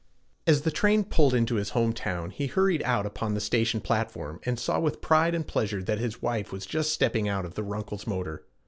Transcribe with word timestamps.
As 0.47 0.63
the 0.63 0.71
train 0.71 1.03
pulled 1.03 1.35
into 1.35 1.57
his 1.57 1.69
home 1.77 1.93
town 1.93 2.31
he 2.31 2.47
hurried 2.47 2.81
out 2.81 3.05
upon 3.05 3.35
the 3.35 3.39
station 3.39 3.79
platform, 3.81 4.39
and 4.47 4.57
saw 4.59 4.79
with 4.79 4.99
pride 4.99 5.35
and 5.35 5.45
pleasure 5.45 5.83
that 5.83 5.99
his 5.99 6.23
wife 6.23 6.51
was 6.51 6.65
just 6.65 6.91
stepping 6.91 7.29
out 7.29 7.45
of 7.45 7.53
the 7.53 7.61
Runkles' 7.63 8.07
motor. 8.07 8.43